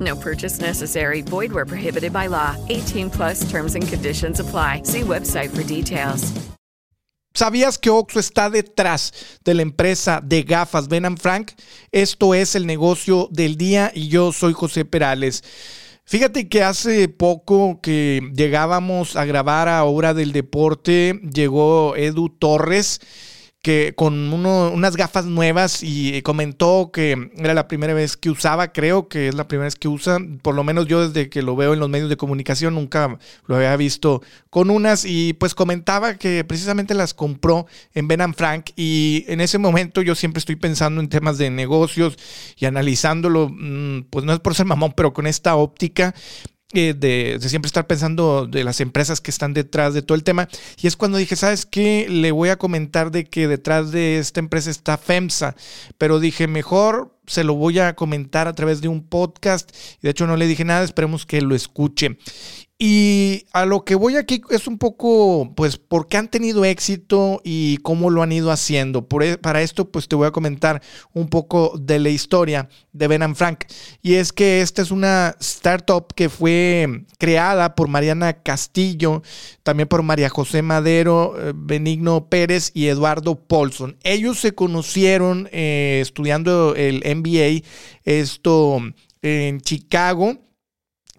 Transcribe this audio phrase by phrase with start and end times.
[0.00, 1.22] No purchase necessary.
[1.22, 2.56] Void where prohibited by law.
[2.68, 4.82] 18 plus terms and conditions apply.
[4.84, 6.32] See website for details.
[7.32, 9.12] ¿Sabías que Oxxo está detrás
[9.44, 11.52] de la empresa de gafas Ben Frank?
[11.92, 15.44] Esto es el negocio del día y yo soy José Perales.
[16.04, 23.00] Fíjate que hace poco que llegábamos a grabar a Hora del Deporte, llegó Edu Torres
[23.62, 29.08] que con unas gafas nuevas y comentó que era la primera vez que usaba, creo
[29.08, 31.74] que es la primera vez que usa, por lo menos yo desde que lo veo
[31.74, 36.42] en los medios de comunicación nunca lo había visto con unas y pues comentaba que
[36.44, 41.08] precisamente las compró en Ben Frank y en ese momento yo siempre estoy pensando en
[41.08, 42.16] temas de negocios
[42.56, 46.14] y analizándolo, mm, pues no es por ser mamón, pero con esta óptica
[46.72, 50.48] eh, de, siempre estar pensando de las empresas que están detrás de todo el tema.
[50.80, 52.06] Y es cuando dije, ¿sabes qué?
[52.08, 55.56] Le voy a comentar de que detrás de esta empresa está FEMSA.
[55.98, 59.70] Pero dije, mejor se lo voy a comentar a través de un podcast.
[59.98, 62.18] Y de hecho no le dije nada, esperemos que lo escuche.
[62.82, 67.42] Y a lo que voy aquí es un poco, pues, por qué han tenido éxito
[67.44, 69.06] y cómo lo han ido haciendo.
[69.06, 70.80] Por, e, para esto, pues, te voy a comentar
[71.12, 73.66] un poco de la historia de Ben Frank.
[74.00, 79.22] Y es que esta es una startup que fue creada por Mariana Castillo,
[79.62, 83.98] también por María José Madero, eh, Benigno Pérez y Eduardo Paulson.
[84.04, 87.62] Ellos se conocieron eh, estudiando el MBA,
[88.04, 88.78] esto
[89.20, 90.38] en Chicago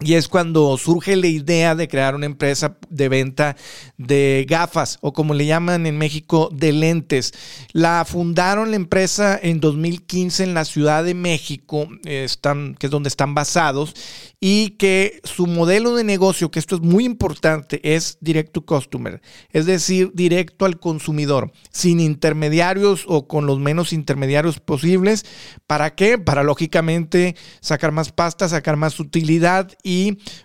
[0.02, 3.56] y es cuando surge la idea de crear una empresa de venta
[3.98, 7.34] de gafas o como le llaman en México, de lentes.
[7.72, 13.10] La fundaron la empresa en 2015 en la Ciudad de México, están, que es donde
[13.10, 13.94] están basados,
[14.40, 19.22] y que su modelo de negocio, que esto es muy importante, es direct to customer,
[19.52, 25.26] es decir, directo al consumidor, sin intermediarios o con los menos intermediarios posibles.
[25.68, 26.18] ¿Para qué?
[26.18, 29.72] Para lógicamente sacar más pasta, sacar más utilidad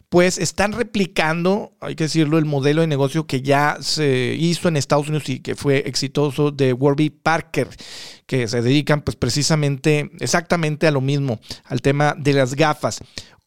[0.09, 4.77] pues están replicando, hay que decirlo, el modelo de negocio que ya se hizo en
[4.77, 7.69] Estados Unidos y que fue exitoso de Warby Parker,
[8.27, 13.01] que se dedican pues precisamente exactamente a lo mismo, al tema de las gafas.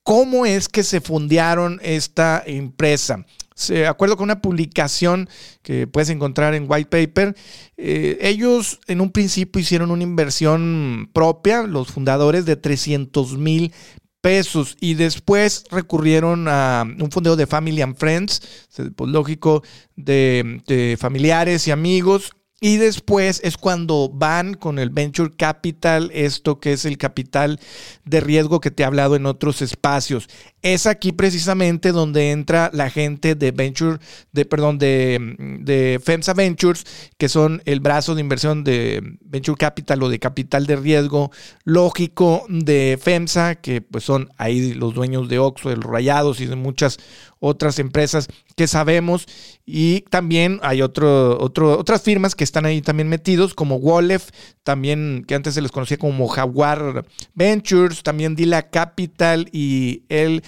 [0.03, 3.25] ¿Cómo es que se fundaron esta empresa?
[3.55, 5.27] Se acuerdo con una publicación
[5.61, 7.35] que puedes encontrar en White Paper.
[7.75, 13.73] Eh, ellos en un principio hicieron una inversión propia, los fundadores, de 300 mil
[14.21, 14.75] pesos.
[14.79, 19.63] Y después recurrieron a un fondeo de Family and Friends, pues lógico,
[19.95, 26.73] de familiares y amigos y después es cuando van con el venture capital, esto que
[26.73, 27.59] es el capital
[28.05, 30.27] de riesgo que te he hablado en otros espacios.
[30.61, 33.99] Es aquí precisamente donde entra la gente de venture,
[34.33, 36.85] de perdón, de, de FEMSA Ventures,
[37.17, 41.31] que son el brazo de inversión de venture capital o de capital de riesgo
[41.63, 46.45] lógico de FEMSA, que pues son ahí los dueños de Oxxo, de los Rayados y
[46.45, 46.99] de muchas
[47.39, 49.25] otras empresas que sabemos
[49.65, 54.29] y también hay otro, otras firmas que están ahí también metidos como Wallef,
[54.63, 60.43] también que antes se les conocía como Jaguar Ventures, también Dila Capital y el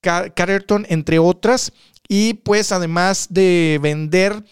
[0.00, 1.72] Carterton, entre otras.
[2.08, 4.42] Y pues además de vender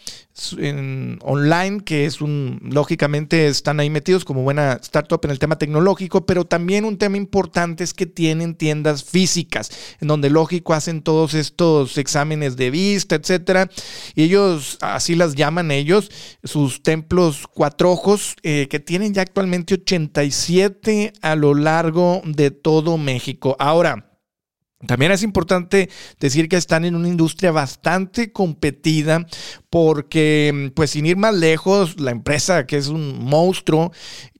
[1.22, 6.26] online, que es un, lógicamente están ahí metidos como buena startup en el tema tecnológico,
[6.26, 9.70] pero también un tema importante es que tienen tiendas físicas,
[10.00, 13.70] en donde lógico hacen todos estos exámenes de vista, etcétera,
[14.14, 16.10] y ellos, así las llaman ellos,
[16.44, 22.98] sus templos cuatro ojos, eh, que tienen ya actualmente 87 a lo largo de todo
[22.98, 23.56] México.
[23.58, 24.07] Ahora,
[24.86, 25.90] También es importante
[26.20, 29.26] decir que están en una industria bastante competida
[29.70, 33.90] porque, pues sin ir más lejos, la empresa que es un monstruo,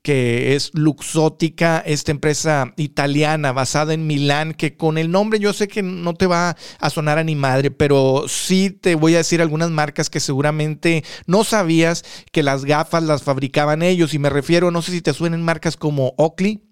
[0.01, 5.67] que es Luxótica, esta empresa italiana basada en Milán, que con el nombre yo sé
[5.67, 9.41] que no te va a sonar a ni madre, pero sí te voy a decir
[9.41, 14.71] algunas marcas que seguramente no sabías que las gafas las fabricaban ellos, y me refiero,
[14.71, 16.63] no sé si te suenen marcas como Oakley,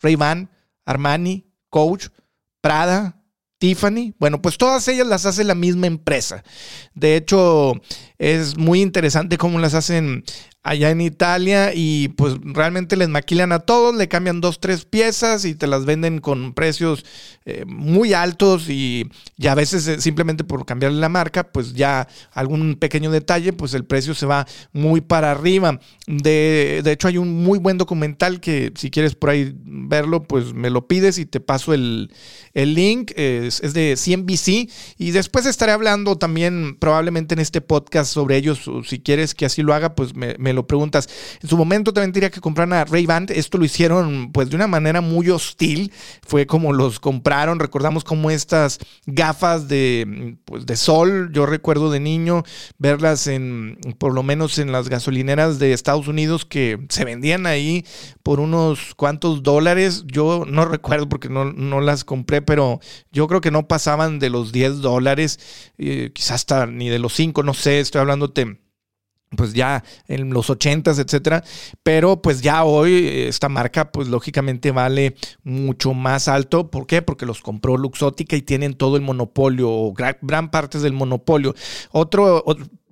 [0.00, 0.48] Ray-Ban,
[0.84, 2.06] Armani, Coach,
[2.60, 3.15] Prada,
[3.58, 4.14] Tiffany.
[4.18, 6.44] Bueno, pues todas ellas las hace la misma empresa.
[6.94, 7.74] De hecho,
[8.18, 10.24] es muy interesante cómo las hacen
[10.66, 15.44] allá en Italia y pues realmente les maquilan a todos, le cambian dos, tres piezas
[15.44, 17.04] y te las venden con precios
[17.44, 22.08] eh, muy altos y, ya a veces eh, simplemente por cambiarle la marca, pues ya
[22.32, 25.78] algún pequeño detalle, pues el precio se va muy para arriba.
[26.08, 30.52] De, de hecho hay un muy buen documental que si quieres por ahí verlo, pues
[30.52, 32.10] me lo pides y te paso el,
[32.54, 38.05] el link, es, es de CNBC y después estaré hablando también probablemente en este podcast
[38.08, 41.08] sobre ellos, si quieres que así lo haga, pues me, me lo preguntas.
[41.42, 43.26] En su momento también diría que compraron a Ray-Ban.
[43.30, 45.92] Esto lo hicieron pues de una manera muy hostil.
[46.26, 47.58] Fue como los compraron.
[47.58, 51.30] Recordamos como estas gafas de, pues, de sol.
[51.32, 52.44] Yo recuerdo de niño
[52.78, 57.84] verlas en, por lo menos en las gasolineras de Estados Unidos que se vendían ahí
[58.22, 60.04] por unos cuantos dólares.
[60.06, 62.80] Yo no recuerdo porque no, no las compré, pero
[63.12, 65.40] yo creo que no pasaban de los 10 dólares.
[65.78, 67.80] Eh, quizás hasta ni de los 5, no sé.
[67.80, 68.60] Estoy hablándote
[69.36, 71.42] pues ya en los 80s, etcétera,
[71.82, 77.02] pero pues ya hoy esta marca pues lógicamente vale mucho más alto, ¿por qué?
[77.02, 81.54] Porque los compró Luxótica y tienen todo el monopolio, gran, gran parte del monopolio.
[81.90, 82.44] Otro,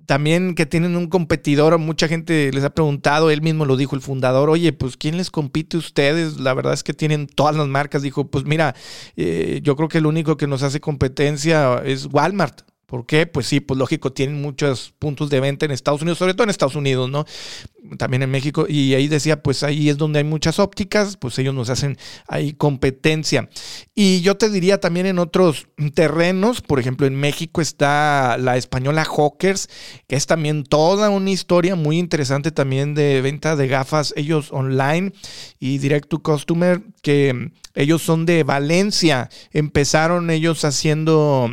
[0.05, 4.01] también que tienen un competidor, mucha gente les ha preguntado, él mismo lo dijo el
[4.01, 6.39] fundador, oye, pues ¿quién les compite ustedes?
[6.39, 8.01] La verdad es que tienen todas las marcas.
[8.01, 8.75] Dijo, pues mira,
[9.15, 12.61] eh, yo creo que el único que nos hace competencia es Walmart.
[12.95, 13.27] ¿Por qué?
[13.27, 16.49] Pues sí, pues lógico, tienen muchos puntos de venta en Estados Unidos, sobre todo en
[16.49, 17.25] Estados Unidos, ¿no?
[17.97, 18.67] También en México.
[18.69, 22.53] Y ahí decía, pues ahí es donde hay muchas ópticas, pues ellos nos hacen ahí
[22.53, 23.49] competencia.
[23.93, 29.03] Y yo te diría también en otros terrenos, por ejemplo, en México está la española
[29.03, 29.67] Hawkers,
[30.07, 35.11] que es también toda una historia muy interesante también de venta de gafas, ellos online
[35.59, 39.29] y direct to customer, que ellos son de Valencia.
[39.51, 41.51] Empezaron ellos haciendo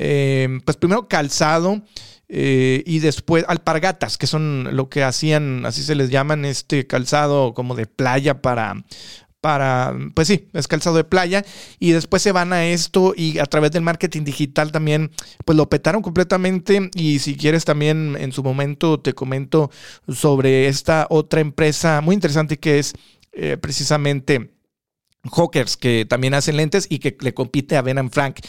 [0.00, 1.82] eh, pues primero calzado
[2.28, 7.52] eh, y después alpargatas, que son lo que hacían, así se les llaman, este calzado
[7.52, 8.84] como de playa para,
[9.40, 11.44] para, pues sí, es calzado de playa.
[11.80, 15.10] Y después se van a esto y a través del marketing digital también,
[15.44, 16.90] pues lo petaron completamente.
[16.94, 19.70] Y si quieres también en su momento te comento
[20.06, 22.92] sobre esta otra empresa muy interesante que es
[23.32, 24.57] eh, precisamente
[25.24, 28.40] Hawkers, que también hacen lentes y que le compite a Ben Frank.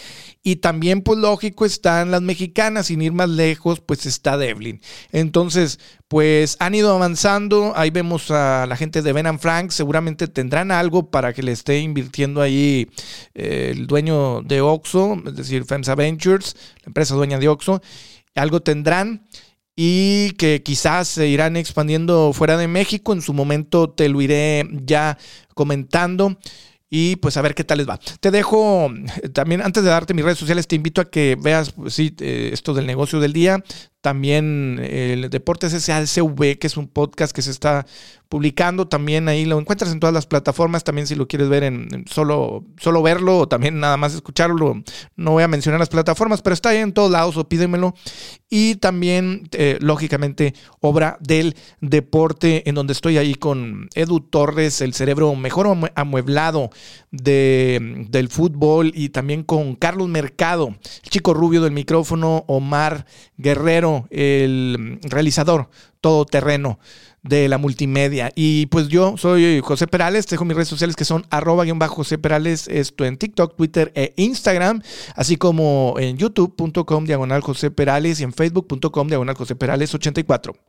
[0.44, 4.80] Y también, pues lógico, están las mexicanas, sin ir más lejos, pues está Devlin.
[5.12, 7.74] Entonces, pues han ido avanzando.
[7.76, 9.72] Ahí vemos a la gente de Ben Frank.
[9.72, 12.90] Seguramente tendrán algo para que le esté invirtiendo ahí
[13.34, 17.82] eh, el dueño de Oxo, es decir, FEMSA Ventures, la empresa dueña de Oxo.
[18.36, 19.28] Algo tendrán
[19.82, 23.14] y que quizás se irán expandiendo fuera de México.
[23.14, 25.18] En su momento te lo iré ya
[25.54, 26.38] comentando
[26.90, 27.98] y pues a ver qué tal les va.
[28.20, 28.92] Te dejo
[29.32, 32.74] también, antes de darte mis redes sociales, te invito a que veas pues, eh, esto
[32.74, 33.64] del negocio del día.
[34.02, 37.86] También el Deportes SASV, que es un podcast que se está
[38.30, 38.88] publicando.
[38.88, 40.84] También ahí lo encuentras en todas las plataformas.
[40.84, 44.82] También si lo quieres ver en, solo, solo verlo o también nada más escucharlo.
[45.18, 47.94] No voy a mencionar las plataformas, pero está ahí en todos lados o pídemelo.
[48.50, 54.94] Y también, eh, lógicamente, obra del deporte, en donde estoy ahí con Edu Torres, el
[54.94, 56.70] cerebro mejor amueblado
[57.12, 58.92] de, del fútbol.
[58.96, 63.06] Y también con Carlos Mercado, el chico rubio del micrófono, Omar
[63.38, 65.70] Guerrero, el realizador
[66.02, 66.80] todoterreno
[67.24, 68.32] de la multimedia.
[68.36, 71.96] Y pues yo soy José Perales, dejo mis redes sociales que son arroba guion bajo
[71.96, 74.82] José Perales, esto en TikTok, Twitter e Instagram,
[75.16, 80.69] así como en youtube.com diagonal José Perales y en facebook.com diagonal José Perales 84.